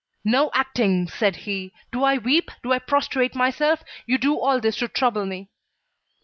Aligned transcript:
"No 0.25 0.49
acting," 0.55 1.07
said 1.07 1.35
he. 1.45 1.73
"Do 1.91 2.03
I 2.03 2.17
weep, 2.17 2.49
do 2.63 2.73
I 2.73 2.79
prostrate 2.79 3.35
myself? 3.35 3.83
You 4.07 4.17
do 4.17 4.35
all 4.35 4.59
this 4.59 4.77
to 4.77 4.87
trouble 4.87 5.27
me." 5.27 5.51